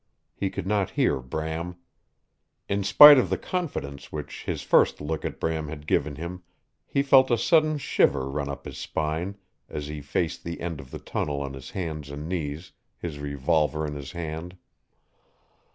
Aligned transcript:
He 0.33 0.49
could 0.49 0.65
not 0.65 0.89
hear 0.97 1.19
Bram. 1.19 1.75
In 2.67 2.83
spite 2.83 3.19
of 3.19 3.29
the 3.29 3.37
confidence 3.37 4.11
which 4.11 4.45
his 4.45 4.63
first 4.63 4.99
look 4.99 5.23
at 5.23 5.39
Bram 5.39 5.67
had 5.67 5.85
given 5.85 6.15
him 6.15 6.41
he 6.87 7.03
felt 7.03 7.29
a 7.29 7.37
sudden 7.37 7.77
shiver 7.77 8.27
run 8.27 8.49
up 8.49 8.65
his 8.65 8.79
spine 8.79 9.37
as 9.69 9.85
he 9.89 10.01
faced 10.01 10.43
the 10.43 10.59
end 10.59 10.79
of 10.79 10.89
the 10.89 10.97
tunnel 10.97 11.39
on 11.43 11.53
his 11.53 11.69
hands 11.69 12.09
and 12.09 12.27
knees, 12.27 12.71
his 12.97 13.19
revolver 13.19 13.85
in 13.85 13.93
his 13.93 14.13
hand. 14.13 14.57